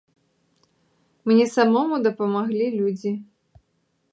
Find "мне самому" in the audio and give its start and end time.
1.27-1.95